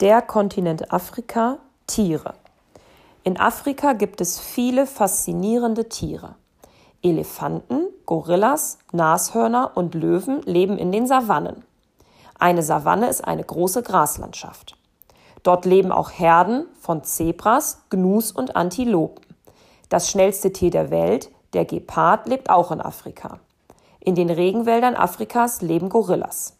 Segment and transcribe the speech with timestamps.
[0.00, 2.32] Der Kontinent Afrika, Tiere.
[3.22, 6.36] In Afrika gibt es viele faszinierende Tiere.
[7.02, 11.66] Elefanten, Gorillas, Nashörner und Löwen leben in den Savannen.
[12.38, 14.74] Eine Savanne ist eine große Graslandschaft.
[15.42, 19.22] Dort leben auch Herden von Zebras, Gnus und Antilopen.
[19.90, 23.38] Das schnellste Tier der Welt, der Gepard, lebt auch in Afrika.
[24.00, 26.56] In den Regenwäldern Afrikas leben Gorillas.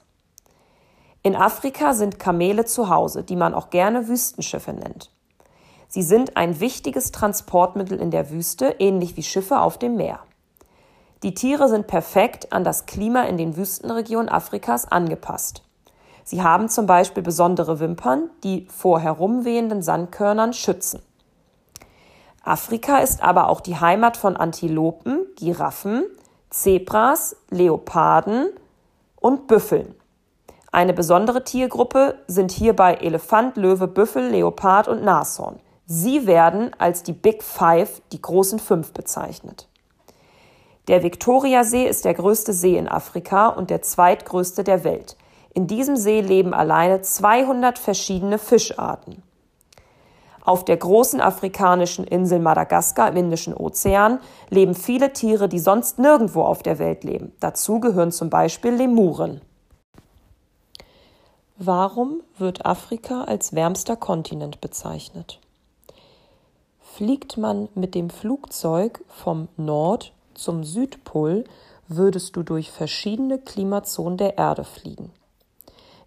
[1.22, 5.10] In Afrika sind Kamele zu Hause, die man auch gerne Wüstenschiffe nennt.
[5.86, 10.20] Sie sind ein wichtiges Transportmittel in der Wüste, ähnlich wie Schiffe auf dem Meer.
[11.22, 15.62] Die Tiere sind perfekt an das Klima in den Wüstenregionen Afrikas angepasst.
[16.24, 21.02] Sie haben zum Beispiel besondere Wimpern, die vor herumwehenden Sandkörnern schützen.
[22.42, 26.04] Afrika ist aber auch die Heimat von Antilopen, Giraffen,
[26.48, 28.48] Zebras, Leoparden
[29.16, 29.94] und Büffeln.
[30.72, 35.58] Eine besondere Tiergruppe sind hierbei Elefant, Löwe, Büffel, Leopard und Nashorn.
[35.86, 39.68] Sie werden als die Big Five, die großen Fünf, bezeichnet.
[40.86, 45.16] Der Viktoriasee ist der größte See in Afrika und der zweitgrößte der Welt.
[45.52, 49.24] In diesem See leben alleine 200 verschiedene Fischarten.
[50.42, 56.42] Auf der großen afrikanischen Insel Madagaskar im Indischen Ozean leben viele Tiere, die sonst nirgendwo
[56.42, 57.32] auf der Welt leben.
[57.40, 59.40] Dazu gehören zum Beispiel Lemuren.
[61.62, 65.40] Warum wird Afrika als wärmster Kontinent bezeichnet?
[66.80, 71.44] Fliegt man mit dem Flugzeug vom Nord- zum Südpol
[71.86, 75.12] würdest du durch verschiedene Klimazonen der Erde fliegen.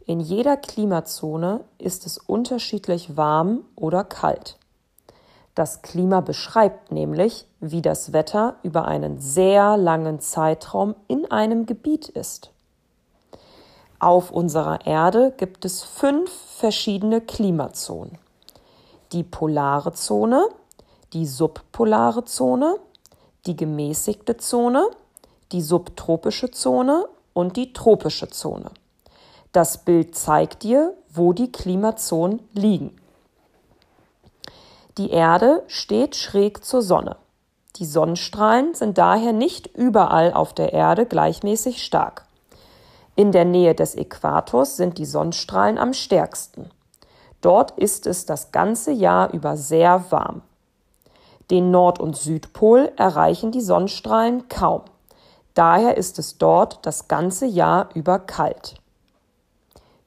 [0.08, 4.58] In jeder Klimazone ist es unterschiedlich warm oder kalt.
[5.54, 12.10] Das Klima beschreibt nämlich, wie das Wetter über einen sehr langen Zeitraum in einem Gebiet
[12.10, 12.53] ist.
[14.04, 18.18] Auf unserer Erde gibt es fünf verschiedene Klimazonen.
[19.14, 20.50] Die polare Zone,
[21.14, 22.76] die subpolare Zone,
[23.46, 24.90] die gemäßigte Zone,
[25.54, 28.72] die subtropische Zone und die tropische Zone.
[29.54, 32.98] Das Bild zeigt dir, wo die Klimazonen liegen.
[34.98, 37.16] Die Erde steht schräg zur Sonne.
[37.78, 42.26] Die Sonnenstrahlen sind daher nicht überall auf der Erde gleichmäßig stark.
[43.16, 46.70] In der Nähe des Äquators sind die Sonnenstrahlen am stärksten.
[47.42, 50.42] Dort ist es das ganze Jahr über sehr warm.
[51.52, 54.82] Den Nord- und Südpol erreichen die Sonnenstrahlen kaum.
[55.54, 58.76] Daher ist es dort das ganze Jahr über kalt.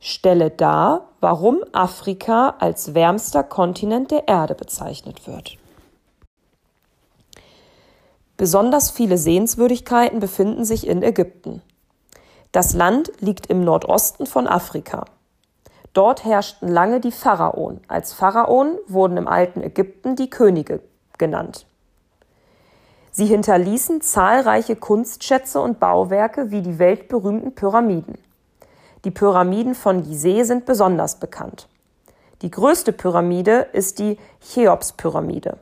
[0.00, 5.56] Stelle dar, warum Afrika als wärmster Kontinent der Erde bezeichnet wird.
[8.36, 11.62] Besonders viele Sehenswürdigkeiten befinden sich in Ägypten.
[12.56, 15.04] Das Land liegt im Nordosten von Afrika.
[15.92, 17.82] Dort herrschten lange die Pharaonen.
[17.86, 20.80] Als Pharaonen wurden im alten Ägypten die Könige
[21.18, 21.66] genannt.
[23.10, 28.16] Sie hinterließen zahlreiche Kunstschätze und Bauwerke wie die weltberühmten Pyramiden.
[29.04, 31.68] Die Pyramiden von Gizeh sind besonders bekannt.
[32.40, 35.58] Die größte Pyramide ist die Cheops-Pyramide.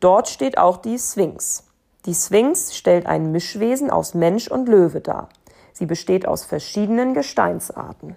[0.00, 1.64] Dort steht auch die Sphinx.
[2.04, 5.30] Die Sphinx stellt ein Mischwesen aus Mensch und Löwe dar.
[5.76, 8.16] Sie besteht aus verschiedenen Gesteinsarten.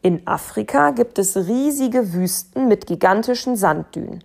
[0.00, 4.22] In Afrika gibt es riesige Wüsten mit gigantischen Sanddünen.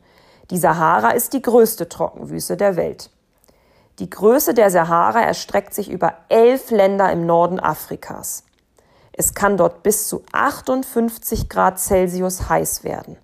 [0.51, 3.09] Die Sahara ist die größte Trockenwüste der Welt.
[3.97, 8.43] Die Größe der Sahara erstreckt sich über elf Länder im Norden Afrikas.
[9.13, 13.17] Es kann dort bis zu 58 Grad Celsius heiß werden.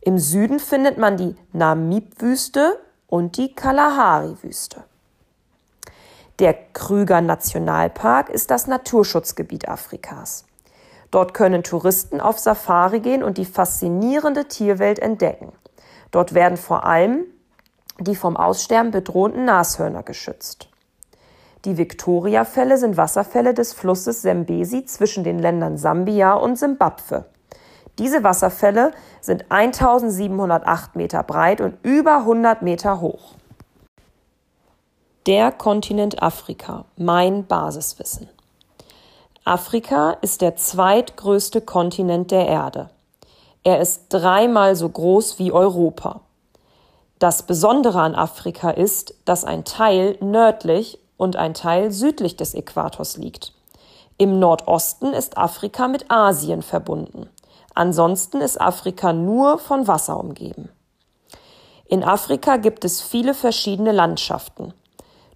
[0.00, 2.78] Im Süden findet man die Namib-Wüste
[3.08, 4.84] und die Kalahari-Wüste.
[6.38, 10.44] Der Krüger Nationalpark ist das Naturschutzgebiet Afrikas.
[11.10, 15.50] Dort können Touristen auf Safari gehen und die faszinierende Tierwelt entdecken.
[16.12, 17.24] Dort werden vor allem
[17.98, 20.68] die vom Aussterben bedrohten Nashörner geschützt.
[21.64, 27.24] Die Victoria-Fälle sind Wasserfälle des Flusses Sembesi zwischen den Ländern Sambia und Simbabwe.
[27.98, 33.37] Diese Wasserfälle sind 1708 Meter breit und über 100 Meter hoch.
[35.28, 38.30] Der Kontinent Afrika, mein Basiswissen.
[39.44, 42.88] Afrika ist der zweitgrößte Kontinent der Erde.
[43.62, 46.22] Er ist dreimal so groß wie Europa.
[47.18, 53.18] Das Besondere an Afrika ist, dass ein Teil nördlich und ein Teil südlich des Äquators
[53.18, 53.52] liegt.
[54.16, 57.28] Im Nordosten ist Afrika mit Asien verbunden.
[57.74, 60.70] Ansonsten ist Afrika nur von Wasser umgeben.
[61.84, 64.72] In Afrika gibt es viele verschiedene Landschaften.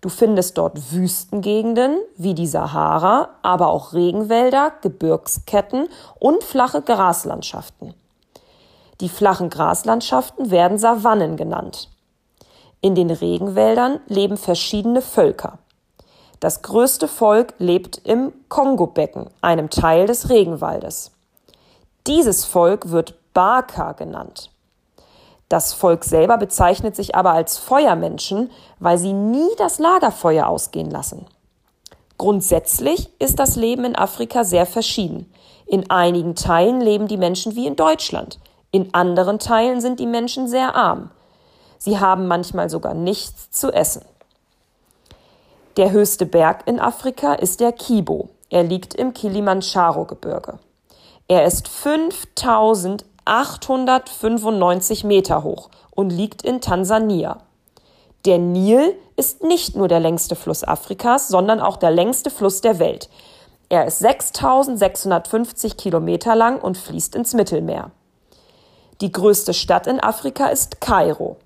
[0.02, 5.88] Du findest dort Wüstengegenden wie die Sahara, aber auch Regenwälder, Gebirgsketten
[6.19, 7.94] und flache Graslandschaften.
[9.00, 11.88] Die flachen Graslandschaften werden Savannen genannt.
[12.81, 15.58] In den Regenwäldern leben verschiedene Völker.
[16.40, 21.12] Das größte Volk lebt im Kongobecken, einem Teil des Regenwaldes.
[22.08, 24.50] Dieses Volk wird Baka genannt.
[25.52, 31.26] Das Volk selber bezeichnet sich aber als Feuermenschen, weil sie nie das Lagerfeuer ausgehen lassen.
[32.16, 35.31] Grundsätzlich ist das Leben in Afrika sehr verschieden.
[35.66, 38.40] In einigen Teilen leben die Menschen wie in Deutschland,
[38.70, 41.10] in anderen Teilen sind die Menschen sehr arm.
[41.76, 44.06] Sie haben manchmal sogar nichts zu essen.
[45.76, 48.31] Der höchste Berg in Afrika ist der Kibo.
[48.48, 50.58] Er liegt im Kilimanjaro-Gebirge.
[51.28, 51.69] Er ist
[53.26, 57.38] 5895 Meter hoch und liegt in Tansania.
[58.24, 62.78] Der Nil ist nicht nur der längste Fluss Afrikas, sondern auch der längste Fluss der
[62.78, 63.08] Welt.
[63.69, 67.90] Er ist 6650 Kilometer lang und fließt ins Mittelmeer.
[69.00, 71.36] Die größte Stadt in Afrika ist Kairo.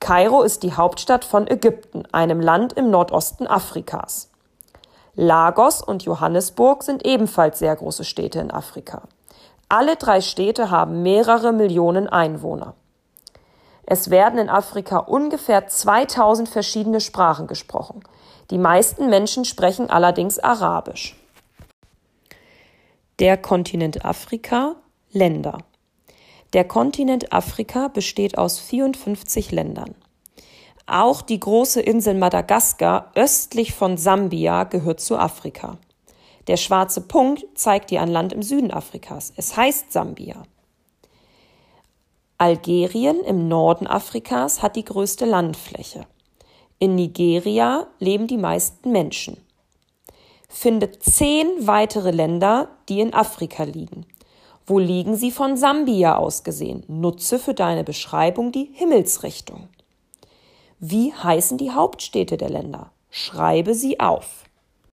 [0.00, 4.30] Kairo ist die Hauptstadt von Ägypten, einem Land im Nordosten Afrikas.
[5.14, 9.02] Lagos und Johannesburg sind ebenfalls sehr große Städte in Afrika.
[9.68, 12.74] Alle drei Städte haben mehrere Millionen Einwohner.
[13.84, 18.02] Es werden in Afrika ungefähr 2000 verschiedene Sprachen gesprochen.
[18.50, 21.16] Die meisten Menschen sprechen allerdings Arabisch.
[23.18, 24.76] Der Kontinent Afrika
[25.10, 25.58] Länder.
[26.52, 29.94] Der Kontinent Afrika besteht aus 54 Ländern.
[30.86, 35.78] Auch die große Insel Madagaskar östlich von Sambia gehört zu Afrika.
[36.46, 39.32] Der schwarze Punkt zeigt dir ein Land im Süden Afrikas.
[39.36, 40.42] Es heißt Sambia.
[42.38, 46.06] Algerien im Norden Afrikas hat die größte Landfläche.
[46.78, 49.38] In Nigeria leben die meisten Menschen.
[50.48, 54.06] Finde zehn weitere Länder, die in Afrika liegen.
[54.66, 56.84] Wo liegen sie von Sambia aus gesehen?
[56.88, 59.68] Nutze für deine Beschreibung die Himmelsrichtung.
[60.78, 62.90] Wie heißen die Hauptstädte der Länder?
[63.10, 64.45] Schreibe sie auf.